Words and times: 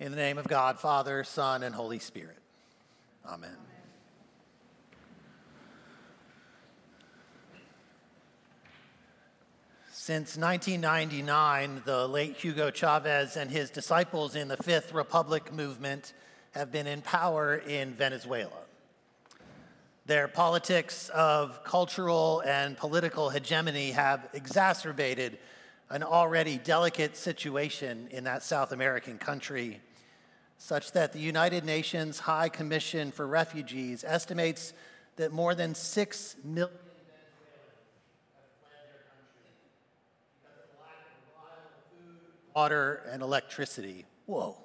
In 0.00 0.12
the 0.12 0.16
name 0.16 0.38
of 0.38 0.48
God, 0.48 0.80
Father, 0.80 1.22
Son, 1.24 1.62
and 1.62 1.74
Holy 1.74 1.98
Spirit. 1.98 2.38
Amen. 3.28 3.50
Since 9.92 10.38
1999, 10.38 11.82
the 11.84 12.08
late 12.08 12.36
Hugo 12.36 12.70
Chavez 12.70 13.36
and 13.36 13.50
his 13.50 13.68
disciples 13.68 14.34
in 14.34 14.48
the 14.48 14.56
Fifth 14.56 14.94
Republic 14.94 15.52
movement 15.52 16.14
have 16.52 16.72
been 16.72 16.86
in 16.86 17.02
power 17.02 17.56
in 17.56 17.92
Venezuela. 17.92 18.56
Their 20.06 20.28
politics 20.28 21.10
of 21.10 21.62
cultural 21.62 22.42
and 22.46 22.74
political 22.74 23.28
hegemony 23.28 23.90
have 23.90 24.30
exacerbated 24.32 25.36
an 25.90 26.02
already 26.02 26.56
delicate 26.56 27.18
situation 27.18 28.08
in 28.10 28.24
that 28.24 28.42
South 28.42 28.72
American 28.72 29.18
country, 29.18 29.80
such 30.62 30.92
that 30.92 31.14
the 31.14 31.18
United 31.18 31.64
Nations 31.64 32.18
High 32.18 32.50
Commission 32.50 33.12
for 33.12 33.26
Refugees 33.26 34.04
estimates 34.06 34.74
that 35.16 35.32
more 35.32 35.54
than 35.54 35.74
6 35.74 36.36
million 36.44 36.68
water 42.54 43.00
and 43.10 43.22
electricity. 43.22 44.04
Whoa. 44.26 44.58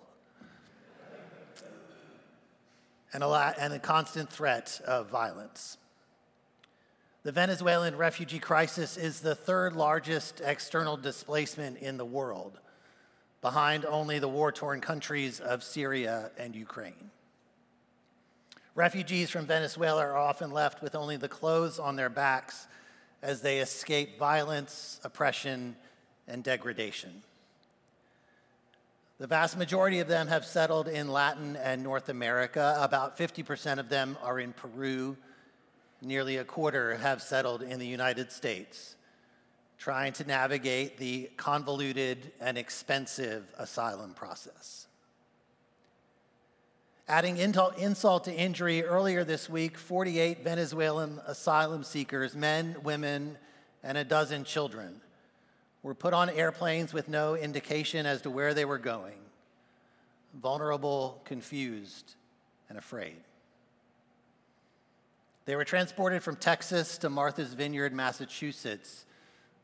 And 3.13 3.23
a, 3.23 3.27
lot, 3.27 3.55
and 3.57 3.73
a 3.73 3.79
constant 3.79 4.29
threat 4.29 4.81
of 4.85 5.09
violence. 5.09 5.77
The 7.23 7.31
Venezuelan 7.31 7.95
refugee 7.95 8.39
crisis 8.39 8.97
is 8.97 9.21
the 9.21 9.33
third 9.33 9.73
largest 9.77 10.41
external 10.43 10.97
displacement 10.97 11.77
in 11.77 11.95
the 11.95 12.03
world, 12.03 12.59
behind 13.41 13.85
only 13.85 14.19
the 14.19 14.27
war 14.27 14.51
torn 14.51 14.81
countries 14.81 15.39
of 15.39 15.63
Syria 15.63 16.31
and 16.37 16.55
Ukraine. 16.55 17.11
Refugees 18.73 19.29
from 19.29 19.45
Venezuela 19.45 20.01
are 20.01 20.17
often 20.17 20.51
left 20.51 20.81
with 20.81 20.95
only 20.95 21.17
the 21.17 21.29
clothes 21.29 21.79
on 21.79 21.95
their 21.95 22.09
backs 22.09 22.67
as 23.21 23.41
they 23.41 23.59
escape 23.59 24.19
violence, 24.19 24.99
oppression, 25.03 25.75
and 26.27 26.43
degradation. 26.43 27.23
The 29.17 29.27
vast 29.27 29.57
majority 29.57 29.99
of 29.99 30.09
them 30.09 30.27
have 30.27 30.45
settled 30.45 30.89
in 30.89 31.07
Latin 31.07 31.55
and 31.55 31.81
North 31.81 32.09
America. 32.09 32.77
About 32.79 33.17
50% 33.17 33.79
of 33.79 33.87
them 33.87 34.17
are 34.21 34.39
in 34.39 34.51
Peru 34.51 35.15
nearly 36.01 36.37
a 36.37 36.43
quarter 36.43 36.95
have 36.95 37.21
settled 37.21 37.61
in 37.61 37.79
the 37.79 37.87
United 37.87 38.31
States, 38.31 38.95
trying 39.85 40.13
to 40.13 40.23
navigate 40.23 40.97
the 40.97 41.29
convoluted 41.37 42.31
and 42.41 42.57
expensive 42.57 43.45
asylum 43.55 44.15
process. 44.15 44.87
Adding 47.07 47.37
insult 47.37 48.23
to 48.23 48.33
injury, 48.33 48.83
earlier 48.83 49.23
this 49.23 49.47
week, 49.47 49.77
48 49.77 50.43
Venezuelan 50.43 51.21
asylum 51.27 51.83
seekers, 51.83 52.35
men, 52.35 52.77
women, 52.81 53.37
and 53.83 53.95
a 53.95 54.03
dozen 54.03 54.43
children, 54.43 55.01
were 55.83 55.93
put 55.93 56.15
on 56.15 56.31
airplanes 56.31 56.91
with 56.91 57.07
no 57.07 57.35
indication 57.35 58.07
as 58.07 58.23
to 58.23 58.31
where 58.31 58.55
they 58.55 58.65
were 58.65 58.79
going, 58.79 59.19
vulnerable, 60.33 61.21
confused, 61.25 62.15
and 62.69 62.79
afraid. 62.79 63.21
They 65.45 65.55
were 65.55 65.63
transported 65.63 66.23
from 66.23 66.37
Texas 66.37 66.97
to 66.97 67.09
Martha's 67.11 67.53
Vineyard, 67.53 67.93
Massachusetts, 67.93 69.05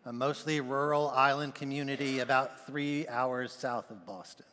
a 0.05 0.13
mostly 0.13 0.61
rural 0.61 1.09
island 1.09 1.53
community 1.53 2.19
about 2.19 2.65
three 2.65 3.07
hours 3.07 3.51
south 3.51 3.91
of 3.91 4.05
Boston. 4.05 4.45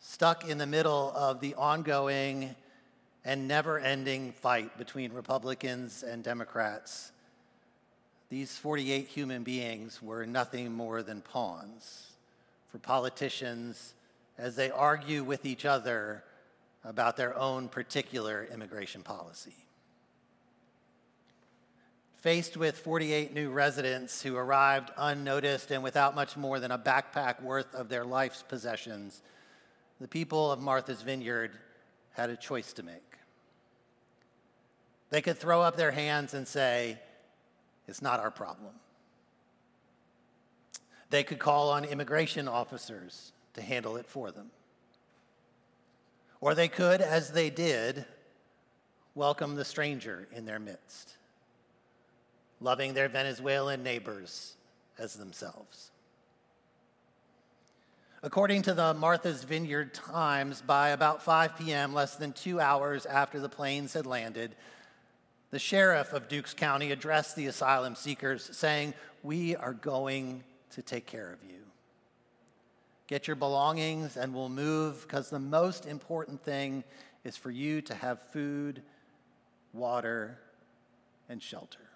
Stuck 0.00 0.48
in 0.48 0.58
the 0.58 0.66
middle 0.66 1.12
of 1.14 1.40
the 1.40 1.54
ongoing 1.54 2.54
and 3.24 3.48
never 3.48 3.78
ending 3.78 4.32
fight 4.32 4.76
between 4.76 5.12
Republicans 5.12 6.02
and 6.02 6.22
Democrats, 6.22 7.12
these 8.28 8.56
48 8.58 9.06
human 9.06 9.44
beings 9.44 10.02
were 10.02 10.26
nothing 10.26 10.72
more 10.72 11.02
than 11.02 11.20
pawns 11.20 12.10
for 12.68 12.78
politicians 12.78 13.94
as 14.36 14.56
they 14.56 14.70
argue 14.70 15.22
with 15.22 15.46
each 15.46 15.64
other 15.64 16.24
about 16.84 17.16
their 17.16 17.38
own 17.38 17.68
particular 17.68 18.46
immigration 18.52 19.02
policy. 19.02 19.63
Faced 22.24 22.56
with 22.56 22.78
48 22.78 23.34
new 23.34 23.50
residents 23.50 24.22
who 24.22 24.34
arrived 24.34 24.90
unnoticed 24.96 25.70
and 25.70 25.82
without 25.82 26.14
much 26.14 26.38
more 26.38 26.58
than 26.58 26.70
a 26.70 26.78
backpack 26.78 27.42
worth 27.42 27.74
of 27.74 27.90
their 27.90 28.02
life's 28.02 28.42
possessions, 28.42 29.20
the 30.00 30.08
people 30.08 30.50
of 30.50 30.58
Martha's 30.58 31.02
Vineyard 31.02 31.50
had 32.12 32.30
a 32.30 32.36
choice 32.38 32.72
to 32.72 32.82
make. 32.82 33.18
They 35.10 35.20
could 35.20 35.36
throw 35.36 35.60
up 35.60 35.76
their 35.76 35.90
hands 35.90 36.32
and 36.32 36.48
say, 36.48 36.98
It's 37.86 38.00
not 38.00 38.20
our 38.20 38.30
problem. 38.30 38.72
They 41.10 41.24
could 41.24 41.38
call 41.38 41.68
on 41.68 41.84
immigration 41.84 42.48
officers 42.48 43.32
to 43.52 43.60
handle 43.60 43.96
it 43.96 44.06
for 44.06 44.30
them. 44.30 44.50
Or 46.40 46.54
they 46.54 46.68
could, 46.68 47.02
as 47.02 47.32
they 47.32 47.50
did, 47.50 48.06
welcome 49.14 49.56
the 49.56 49.64
stranger 49.66 50.26
in 50.34 50.46
their 50.46 50.58
midst, 50.58 51.18
loving 52.60 52.94
their 52.94 53.08
Venezuelan 53.08 53.82
neighbors 53.82 54.56
as 54.98 55.14
themselves. 55.14 55.90
According 58.22 58.62
to 58.62 58.74
the 58.74 58.94
Martha's 58.94 59.44
Vineyard 59.44 59.92
Times, 59.92 60.62
by 60.62 60.90
about 60.90 61.22
5 61.22 61.58
p.m., 61.58 61.92
less 61.92 62.16
than 62.16 62.32
two 62.32 62.58
hours 62.58 63.04
after 63.04 63.38
the 63.38 63.50
planes 63.50 63.92
had 63.92 64.06
landed, 64.06 64.56
the 65.50 65.58
sheriff 65.58 66.12
of 66.14 66.26
Dukes 66.26 66.54
County 66.54 66.90
addressed 66.90 67.36
the 67.36 67.46
asylum 67.46 67.94
seekers, 67.94 68.48
saying, 68.56 68.94
We 69.22 69.56
are 69.56 69.74
going 69.74 70.42
to 70.70 70.80
take 70.80 71.06
care 71.06 71.30
of 71.30 71.44
you. 71.48 71.54
Get 73.06 73.26
your 73.26 73.36
belongings 73.36 74.16
and 74.16 74.34
we'll 74.34 74.48
move 74.48 75.02
because 75.02 75.28
the 75.28 75.38
most 75.38 75.84
important 75.84 76.42
thing 76.42 76.82
is 77.24 77.36
for 77.36 77.50
you 77.50 77.82
to 77.82 77.94
have 77.94 78.22
food, 78.32 78.82
water, 79.72 80.38
and 81.28 81.42
shelter. 81.42 81.90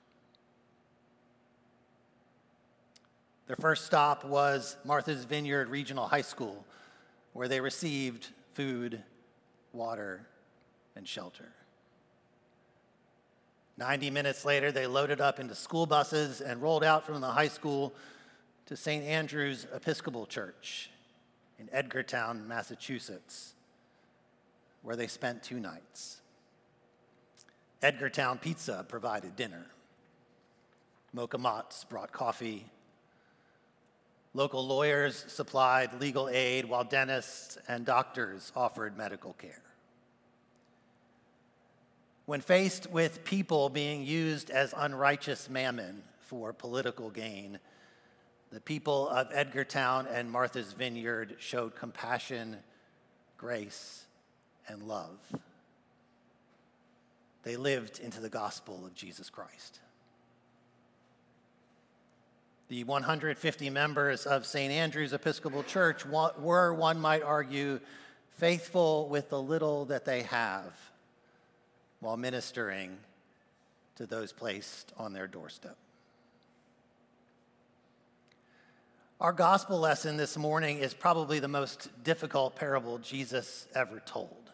Their 3.49 3.57
first 3.57 3.87
stop 3.87 4.27
was 4.27 4.77
Martha's 4.85 5.25
Vineyard 5.25 5.71
Regional 5.71 6.07
High 6.07 6.21
School, 6.21 6.67
where 7.33 7.49
they 7.49 7.61
received 7.63 8.29
food, 8.53 9.03
water, 9.73 10.27
and 10.95 11.09
shelter. 11.09 11.49
90 13.79 14.11
minutes 14.11 14.45
later, 14.45 14.71
they 14.71 14.87
loaded 14.87 15.23
up 15.23 15.41
into 15.41 15.55
school 15.55 15.87
buses 15.87 16.43
and 16.43 16.61
rolled 16.61 16.85
out 16.85 17.07
from 17.07 17.23
the 17.23 17.29
high 17.29 17.49
school 17.49 17.95
to 18.67 18.77
St. 18.77 19.03
Andrew's 19.03 19.67
Episcopal 19.75 20.27
Church 20.27 20.91
in 21.59 21.69
Edgartown, 21.69 22.47
Massachusetts, 22.47 23.55
where 24.83 24.95
they 24.95 25.07
spent 25.07 25.43
two 25.43 25.59
nights. 25.59 26.21
Edgartown 27.83 28.43
Pizza 28.43 28.85
provided 28.87 29.37
dinner. 29.37 29.65
Mocha 31.15 31.39
Mott's 31.39 31.85
brought 31.85 32.13
coffee. 32.13 32.67
Local 34.39 34.65
lawyers 34.65 35.25
supplied 35.27 36.01
legal 36.01 36.29
aid, 36.29 36.65
while 36.65 36.85
dentists 36.85 37.59
and 37.67 37.85
doctors 37.85 38.53
offered 38.55 38.97
medical 38.97 39.33
care. 39.33 39.65
When 42.25 42.41
faced 42.41 42.89
with 42.89 43.25
people 43.25 43.69
being 43.69 44.05
used 44.05 44.51
as 44.51 44.73
unrighteous 44.77 45.51
mammon 45.51 46.05
for 46.21 46.53
political 46.53 47.11
gain, 47.11 47.59
the 48.53 48.61
people 48.61 49.09
of 49.09 49.29
Edgartown 49.33 50.07
and 50.09 50.31
Martha's 50.31 50.73
Vineyard 50.73 51.35
showed 51.41 51.75
compassion, 51.75 52.59
grace, 53.39 54.05
and 54.69 54.85
love. 54.85 55.19
They 57.43 57.57
lived 57.57 57.99
into 57.99 58.21
the 58.21 58.31
gospel 58.31 58.87
of 58.87 58.95
Jesus 58.95 59.31
Christ. 59.31 59.81
The 62.69 62.85
150 62.85 63.71
members 63.71 64.27
of 64.27 64.45
St. 64.45 64.71
Andrew's 64.71 65.15
Episcopal 65.15 65.63
Church 65.63 66.05
were, 66.05 66.75
one 66.75 67.01
might 67.01 67.23
argue, 67.23 67.81
faithful 68.37 69.09
with 69.09 69.31
the 69.31 69.41
little 69.41 69.87
that 69.87 70.05
they 70.05 70.23
have 70.25 70.75
while 72.01 72.19
ministering 72.19 72.99
to 73.97 74.05
those 74.05 74.33
placed 74.33 74.93
on 74.99 75.15
their 75.15 75.27
doorstep. 75.27 75.79
Our 79.19 79.33
gospel 79.33 79.81
lesson 79.81 80.19
this 80.19 80.37
morning 80.37 80.79
is 80.79 80.93
probably 80.93 81.41
the 81.41 81.49
most 81.49 81.89
difficult 82.05 82.55
parable 82.55 82.99
Jesus 82.99 83.67
ever 83.75 84.01
told. 84.05 84.53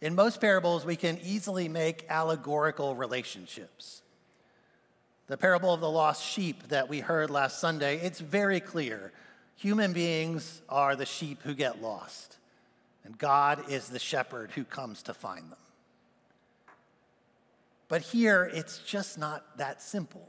In 0.00 0.14
most 0.14 0.40
parables, 0.40 0.84
we 0.84 0.96
can 0.96 1.18
easily 1.22 1.68
make 1.68 2.06
allegorical 2.08 2.94
relationships. 2.94 4.02
The 5.26 5.36
parable 5.38 5.72
of 5.72 5.80
the 5.80 5.90
lost 5.90 6.22
sheep 6.22 6.68
that 6.68 6.88
we 6.88 7.00
heard 7.00 7.30
last 7.30 7.58
Sunday, 7.58 7.98
it's 7.98 8.20
very 8.20 8.60
clear. 8.60 9.12
Human 9.56 9.92
beings 9.92 10.60
are 10.68 10.96
the 10.96 11.06
sheep 11.06 11.40
who 11.42 11.54
get 11.54 11.80
lost, 11.80 12.36
and 13.04 13.16
God 13.16 13.70
is 13.70 13.88
the 13.88 13.98
shepherd 13.98 14.50
who 14.50 14.64
comes 14.64 15.02
to 15.04 15.14
find 15.14 15.50
them. 15.50 15.58
But 17.88 18.02
here, 18.02 18.50
it's 18.52 18.78
just 18.80 19.18
not 19.18 19.56
that 19.56 19.80
simple. 19.80 20.28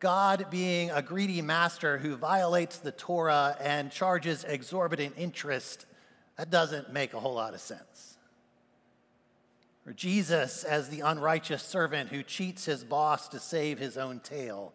God, 0.00 0.46
being 0.50 0.90
a 0.90 1.02
greedy 1.02 1.42
master 1.42 1.98
who 1.98 2.16
violates 2.16 2.78
the 2.78 2.90
Torah 2.90 3.56
and 3.60 3.92
charges 3.92 4.44
exorbitant 4.44 5.14
interest, 5.18 5.84
that 6.36 6.50
doesn't 6.50 6.92
make 6.92 7.12
a 7.12 7.20
whole 7.20 7.34
lot 7.34 7.54
of 7.54 7.60
sense. 7.60 8.16
Or 9.86 9.92
Jesus 9.92 10.64
as 10.64 10.88
the 10.88 11.00
unrighteous 11.00 11.62
servant 11.62 12.10
who 12.10 12.22
cheats 12.22 12.64
his 12.64 12.84
boss 12.84 13.28
to 13.28 13.40
save 13.40 13.78
his 13.78 13.96
own 13.96 14.20
tail, 14.20 14.72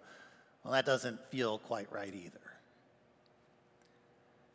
well, 0.64 0.74
that 0.74 0.86
doesn't 0.86 1.24
feel 1.28 1.60
quite 1.60 1.92
right 1.92 2.14
either. 2.14 2.40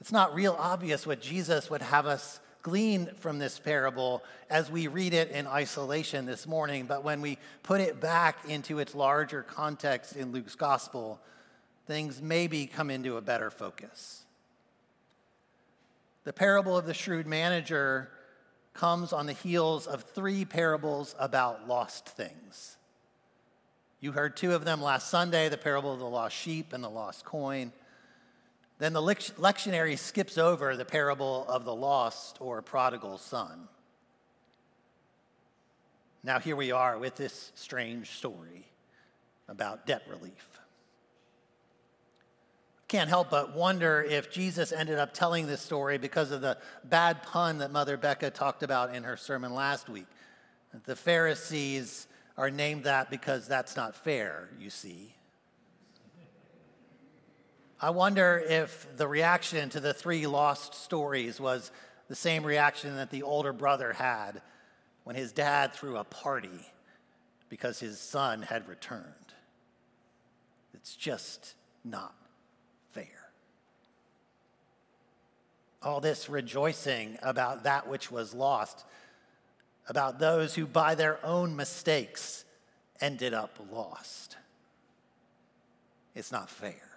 It's 0.01 0.13
not 0.13 0.35
real 0.35 0.57
obvious 0.59 1.07
what 1.07 1.21
Jesus 1.21 1.71
would 1.71 1.83
have 1.83 2.07
us 2.07 2.41
glean 2.63 3.09
from 3.19 3.39
this 3.39 3.59
parable 3.59 4.23
as 4.51 4.71
we 4.71 4.87
read 4.87 5.15
it 5.15 5.31
in 5.31 5.47
isolation 5.47 6.27
this 6.27 6.47
morning, 6.47 6.87
but 6.87 7.05
when 7.05 7.21
we 7.21 7.39
put 7.63 7.81
it 7.81 8.01
back 8.01 8.49
into 8.49 8.79
its 8.79 8.95
larger 8.95 9.43
context 9.43 10.17
in 10.17 10.33
Luke's 10.33 10.57
gospel, 10.57 11.21
things 11.87 12.21
maybe 12.21 12.67
come 12.67 12.91
into 12.91 13.17
a 13.17 13.23
better 13.23 13.51
focus. 13.51 14.25
The 16.25 16.33
parable 16.33 16.77
of 16.77 16.87
the 16.87 16.95
shrewd 16.95 17.27
manager 17.27 18.11
comes 18.75 19.13
on 19.13 19.27
the 19.27 19.33
heels 19.33 19.87
of 19.87 20.03
three 20.03 20.45
parables 20.45 21.15
about 21.19 21.69
lost 21.69 22.09
things. 22.09 22.77
You 24.01 24.13
heard 24.13 24.37
two 24.37 24.55
of 24.55 24.65
them 24.65 24.81
last 24.81 25.11
Sunday 25.11 25.49
the 25.49 25.59
parable 25.59 25.93
of 25.93 25.99
the 25.99 26.07
lost 26.07 26.37
sheep 26.37 26.73
and 26.73 26.83
the 26.83 26.89
lost 26.89 27.25
coin. 27.25 27.73
Then 28.79 28.95
the 28.95 29.03
lectionary 29.03 29.99
skips 29.99 30.39
over 30.39 30.75
the 30.75 30.87
parable 30.87 31.45
of 31.49 31.67
the 31.67 31.75
lost 31.75 32.39
or 32.41 32.63
prodigal 32.63 33.19
son. 33.19 33.69
Now, 36.23 36.39
here 36.39 36.57
we 36.57 36.71
are 36.73 36.99
with 36.99 37.17
this 37.17 37.53
strange 37.55 38.11
story 38.11 38.67
about 39.49 39.87
debt 39.87 40.03
relief. 40.09 40.60
Can't 42.91 43.09
help 43.09 43.31
but 43.31 43.55
wonder 43.55 44.03
if 44.03 44.33
Jesus 44.33 44.73
ended 44.73 44.99
up 44.99 45.15
telling 45.15 45.47
this 45.47 45.61
story 45.61 45.97
because 45.97 46.33
of 46.33 46.41
the 46.41 46.59
bad 46.83 47.23
pun 47.23 47.59
that 47.59 47.71
Mother 47.71 47.97
Becca 47.97 48.31
talked 48.31 48.65
about 48.65 48.97
in 48.97 49.05
her 49.05 49.17
sermon 49.17 49.55
last 49.55 49.89
week. 49.89 50.09
The 50.87 50.97
Pharisees 50.97 52.09
are 52.37 52.51
named 52.51 52.83
that 52.83 53.09
because 53.09 53.47
that's 53.47 53.77
not 53.77 53.95
fair, 53.95 54.49
you 54.59 54.71
see. 54.71 55.15
I 57.81 57.91
wonder 57.91 58.43
if 58.45 58.89
the 58.97 59.07
reaction 59.07 59.71
to 59.71 59.79
the 59.79 59.95
three 59.95 60.27
lost 60.27 60.75
stories 60.75 61.39
was 61.39 61.71
the 62.09 62.17
same 62.17 62.43
reaction 62.43 62.97
that 62.97 63.11
the 63.11 63.23
older 63.23 63.53
brother 63.53 63.93
had 63.93 64.43
when 65.05 65.15
his 65.15 65.31
dad 65.31 65.75
threw 65.75 65.97
a 65.97 66.03
party 66.03 66.67
because 67.49 67.79
his 67.79 68.01
son 68.01 68.43
had 68.43 68.69
returned. 68.69 69.05
It's 70.75 70.97
just 70.97 71.55
not 71.85 72.17
fair. 72.93 73.31
All 75.83 76.01
this 76.01 76.29
rejoicing 76.29 77.19
about 77.23 77.65
that 77.65 77.89
which 77.89 78.11
was 78.11 78.35
lost, 78.35 78.85
about 79.89 80.19
those 80.19 80.55
who 80.55 80.67
by 80.67 80.95
their 80.95 81.25
own 81.25 81.57
mistakes 81.57 82.45
ended 83.01 83.33
up 83.33 83.59
lost. 83.73 84.37
It's 86.15 86.33
not 86.33 86.51
fair. 86.51 86.91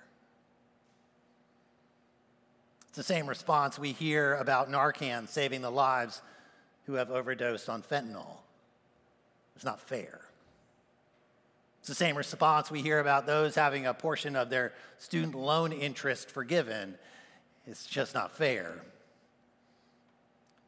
It's 2.90 2.98
the 2.98 3.04
same 3.04 3.26
response 3.26 3.80
we 3.80 3.92
hear 3.92 4.36
about 4.36 4.70
Narcan 4.70 5.28
saving 5.28 5.62
the 5.62 5.72
lives 5.72 6.22
who 6.86 6.94
have 6.94 7.10
overdosed 7.10 7.70
on 7.70 7.82
fentanyl. 7.82 8.38
It's 9.56 9.66
not 9.66 9.80
fair. 9.80 10.22
It's 11.80 11.88
the 11.88 11.96
same 11.96 12.16
response 12.16 12.70
we 12.70 12.82
hear 12.82 13.00
about 13.00 13.26
those 13.26 13.56
having 13.56 13.86
a 13.86 13.94
portion 13.94 14.36
of 14.36 14.50
their 14.50 14.74
student 15.00 15.36
loan 15.36 15.72
interest 15.72 16.30
forgiven. 16.30 16.96
It's 17.66 17.86
just 17.86 18.14
not 18.14 18.32
fair. 18.32 18.82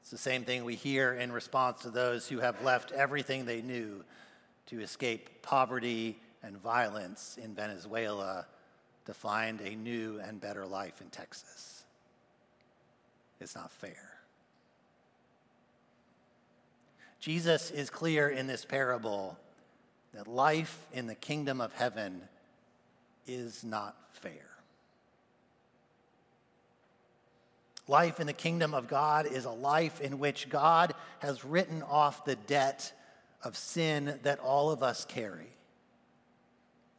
It's 0.01 0.11
the 0.11 0.17
same 0.17 0.43
thing 0.43 0.63
we 0.63 0.75
hear 0.75 1.13
in 1.13 1.31
response 1.31 1.81
to 1.81 1.89
those 1.89 2.27
who 2.27 2.39
have 2.39 2.61
left 2.63 2.91
everything 2.91 3.45
they 3.45 3.61
knew 3.61 4.03
to 4.67 4.79
escape 4.79 5.41
poverty 5.41 6.17
and 6.43 6.57
violence 6.57 7.37
in 7.43 7.55
Venezuela 7.55 8.45
to 9.05 9.13
find 9.13 9.61
a 9.61 9.75
new 9.75 10.19
and 10.23 10.39
better 10.39 10.65
life 10.65 11.01
in 11.01 11.09
Texas. 11.09 11.83
It's 13.39 13.55
not 13.55 13.71
fair. 13.71 14.15
Jesus 17.19 17.71
is 17.71 17.89
clear 17.89 18.29
in 18.29 18.45
this 18.45 18.63
parable 18.63 19.37
that 20.13 20.27
life 20.27 20.85
in 20.93 21.07
the 21.07 21.15
kingdom 21.15 21.59
of 21.59 21.73
heaven 21.73 22.21
is 23.27 23.63
not 23.63 23.95
fair. 24.11 24.54
Life 27.87 28.19
in 28.19 28.27
the 28.27 28.33
kingdom 28.33 28.73
of 28.73 28.87
God 28.87 29.27
is 29.27 29.45
a 29.45 29.51
life 29.51 30.01
in 30.01 30.17
which 30.17 30.49
God 30.49 30.93
has 31.19 31.45
written 31.45 31.83
off 31.83 32.25
the 32.25 32.35
debt 32.35 32.91
of 33.43 33.55
sin 33.55 34.19
that 34.23 34.39
all 34.39 34.71
of 34.71 34.81
us 34.81 35.05
carry. 35.05 35.55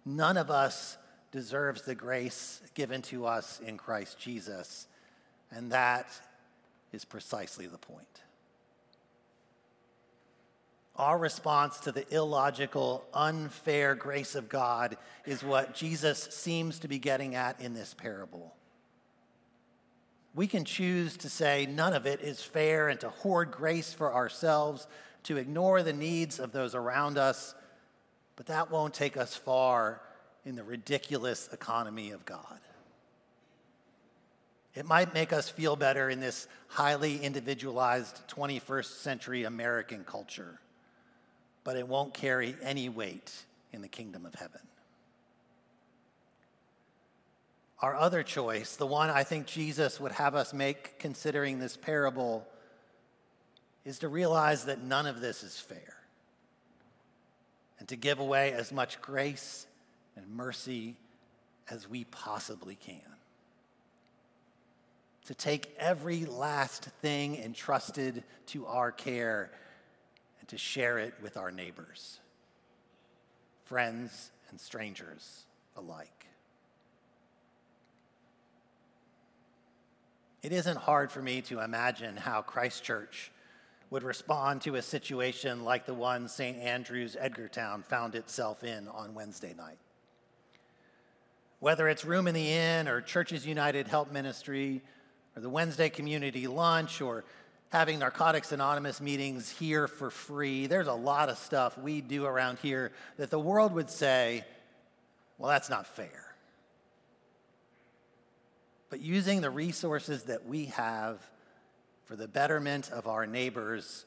None 0.04 0.36
of 0.36 0.50
us 0.50 0.96
deserves 1.32 1.82
the 1.82 1.96
grace 1.96 2.62
given 2.74 3.02
to 3.02 3.26
us 3.26 3.60
in 3.60 3.76
Christ 3.76 4.18
Jesus, 4.18 4.86
and 5.50 5.72
that 5.72 6.08
is 6.92 7.04
precisely 7.04 7.66
the 7.66 7.78
point. 7.78 8.06
Our 10.94 11.18
response 11.18 11.78
to 11.80 11.92
the 11.92 12.06
illogical, 12.14 13.04
unfair 13.12 13.94
grace 13.94 14.34
of 14.34 14.48
God 14.48 14.96
is 15.26 15.42
what 15.42 15.74
Jesus 15.74 16.22
seems 16.30 16.78
to 16.78 16.88
be 16.88 16.98
getting 16.98 17.34
at 17.34 17.60
in 17.60 17.74
this 17.74 17.92
parable. 17.92 18.55
We 20.36 20.46
can 20.46 20.66
choose 20.66 21.16
to 21.18 21.30
say 21.30 21.64
none 21.64 21.94
of 21.94 22.04
it 22.04 22.20
is 22.20 22.42
fair 22.42 22.88
and 22.90 23.00
to 23.00 23.08
hoard 23.08 23.50
grace 23.50 23.94
for 23.94 24.12
ourselves, 24.12 24.86
to 25.22 25.38
ignore 25.38 25.82
the 25.82 25.94
needs 25.94 26.38
of 26.38 26.52
those 26.52 26.74
around 26.74 27.16
us, 27.16 27.54
but 28.36 28.44
that 28.46 28.70
won't 28.70 28.92
take 28.92 29.16
us 29.16 29.34
far 29.34 30.02
in 30.44 30.54
the 30.54 30.62
ridiculous 30.62 31.48
economy 31.52 32.10
of 32.10 32.26
God. 32.26 32.60
It 34.74 34.84
might 34.84 35.14
make 35.14 35.32
us 35.32 35.48
feel 35.48 35.74
better 35.74 36.10
in 36.10 36.20
this 36.20 36.48
highly 36.68 37.16
individualized 37.16 38.20
21st 38.28 39.00
century 39.00 39.44
American 39.44 40.04
culture, 40.04 40.60
but 41.64 41.78
it 41.78 41.88
won't 41.88 42.12
carry 42.12 42.54
any 42.62 42.90
weight 42.90 43.32
in 43.72 43.80
the 43.80 43.88
kingdom 43.88 44.26
of 44.26 44.34
heaven. 44.34 44.60
Our 47.80 47.94
other 47.94 48.22
choice, 48.22 48.76
the 48.76 48.86
one 48.86 49.10
I 49.10 49.22
think 49.22 49.46
Jesus 49.46 50.00
would 50.00 50.12
have 50.12 50.34
us 50.34 50.54
make 50.54 50.98
considering 50.98 51.58
this 51.58 51.76
parable, 51.76 52.46
is 53.84 53.98
to 54.00 54.08
realize 54.08 54.64
that 54.64 54.82
none 54.82 55.06
of 55.06 55.20
this 55.20 55.42
is 55.42 55.60
fair 55.60 55.94
and 57.78 57.86
to 57.88 57.96
give 57.96 58.18
away 58.18 58.52
as 58.52 58.72
much 58.72 59.00
grace 59.00 59.66
and 60.16 60.28
mercy 60.28 60.96
as 61.70 61.88
we 61.88 62.04
possibly 62.04 62.74
can 62.74 63.16
to 65.26 65.34
take 65.34 65.74
every 65.78 66.24
last 66.24 66.84
thing 67.02 67.36
entrusted 67.36 68.22
to 68.46 68.64
our 68.66 68.92
care 68.92 69.50
and 70.38 70.48
to 70.48 70.56
share 70.56 70.98
it 70.98 71.14
with 71.20 71.36
our 71.36 71.50
neighbors, 71.50 72.20
friends 73.64 74.30
and 74.50 74.60
strangers 74.60 75.42
alike. 75.76 76.26
It 80.46 80.52
isn't 80.52 80.76
hard 80.76 81.10
for 81.10 81.20
me 81.20 81.42
to 81.42 81.58
imagine 81.58 82.16
how 82.16 82.40
Christchurch 82.40 83.32
would 83.90 84.04
respond 84.04 84.60
to 84.60 84.76
a 84.76 84.82
situation 84.82 85.64
like 85.64 85.86
the 85.86 85.92
one 85.92 86.28
St. 86.28 86.56
Andrew's 86.58 87.16
Edgartown 87.16 87.84
found 87.84 88.14
itself 88.14 88.62
in 88.62 88.86
on 88.86 89.12
Wednesday 89.12 89.54
night. 89.58 89.78
Whether 91.58 91.88
it's 91.88 92.04
Room 92.04 92.28
in 92.28 92.34
the 92.36 92.52
Inn 92.52 92.86
or 92.86 93.00
Churches 93.00 93.44
United 93.44 93.88
Help 93.88 94.12
Ministry 94.12 94.82
or 95.34 95.42
the 95.42 95.50
Wednesday 95.50 95.88
community 95.88 96.46
lunch 96.46 97.00
or 97.00 97.24
having 97.70 97.98
Narcotics 97.98 98.52
Anonymous 98.52 99.00
meetings 99.00 99.50
here 99.50 99.88
for 99.88 100.10
free. 100.10 100.68
There's 100.68 100.86
a 100.86 100.94
lot 100.94 101.28
of 101.28 101.38
stuff 101.38 101.76
we 101.76 102.00
do 102.00 102.24
around 102.24 102.60
here 102.60 102.92
that 103.16 103.30
the 103.30 103.40
world 103.40 103.72
would 103.72 103.90
say, 103.90 104.44
well, 105.38 105.50
that's 105.50 105.70
not 105.70 105.88
fair. 105.88 106.35
But 108.96 109.04
using 109.04 109.42
the 109.42 109.50
resources 109.50 110.22
that 110.22 110.46
we 110.46 110.66
have 110.66 111.20
for 112.06 112.16
the 112.16 112.26
betterment 112.26 112.90
of 112.90 113.06
our 113.06 113.26
neighbors 113.26 114.06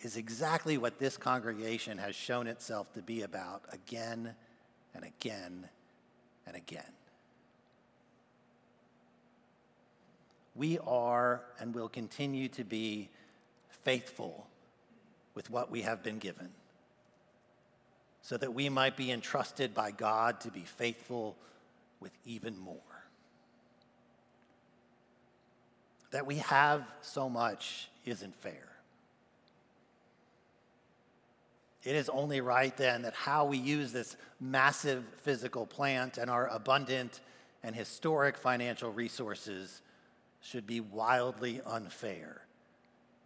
is 0.00 0.16
exactly 0.16 0.78
what 0.78 0.98
this 0.98 1.18
congregation 1.18 1.98
has 1.98 2.16
shown 2.16 2.46
itself 2.46 2.90
to 2.94 3.02
be 3.02 3.20
about 3.20 3.64
again 3.70 4.34
and 4.94 5.04
again 5.04 5.68
and 6.46 6.56
again. 6.56 6.90
we 10.54 10.78
are 10.86 11.42
and 11.58 11.74
will 11.74 11.90
continue 11.90 12.48
to 12.48 12.64
be 12.64 13.10
faithful 13.68 14.46
with 15.34 15.50
what 15.50 15.70
we 15.70 15.82
have 15.82 16.02
been 16.02 16.18
given, 16.18 16.48
so 18.22 18.38
that 18.38 18.54
we 18.54 18.70
might 18.70 18.96
be 18.96 19.10
entrusted 19.10 19.74
by 19.74 19.90
God 19.90 20.40
to 20.40 20.50
be 20.50 20.60
faithful 20.60 21.36
with 22.00 22.12
even 22.24 22.58
more. 22.58 22.91
That 26.12 26.26
we 26.26 26.36
have 26.36 26.84
so 27.00 27.28
much 27.28 27.88
isn't 28.04 28.34
fair. 28.36 28.68
It 31.82 31.96
is 31.96 32.08
only 32.08 32.40
right 32.40 32.76
then 32.76 33.02
that 33.02 33.14
how 33.14 33.46
we 33.46 33.58
use 33.58 33.92
this 33.92 34.16
massive 34.40 35.04
physical 35.22 35.66
plant 35.66 36.16
and 36.16 36.30
our 36.30 36.46
abundant 36.48 37.20
and 37.62 37.74
historic 37.74 38.36
financial 38.36 38.92
resources 38.92 39.82
should 40.40 40.66
be 40.66 40.80
wildly 40.80 41.60
unfair 41.66 42.42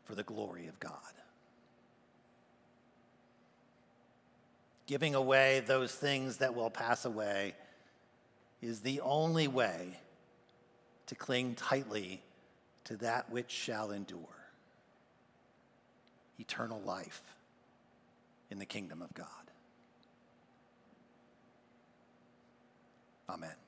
for 0.04 0.14
the 0.14 0.22
glory 0.22 0.66
of 0.68 0.78
God. 0.80 0.92
Giving 4.86 5.14
away 5.14 5.60
those 5.66 5.92
things 5.94 6.38
that 6.38 6.54
will 6.54 6.70
pass 6.70 7.04
away 7.04 7.54
is 8.62 8.80
the 8.80 9.00
only 9.00 9.48
way 9.48 9.98
to 11.06 11.14
cling 11.14 11.54
tightly 11.54 12.22
to 12.86 12.96
that 12.96 13.30
which 13.30 13.50
shall 13.50 13.90
endure 13.90 14.18
eternal 16.38 16.80
life 16.84 17.22
in 18.50 18.58
the 18.58 18.64
kingdom 18.64 19.02
of 19.02 19.12
God. 19.14 19.26
Amen. 23.28 23.65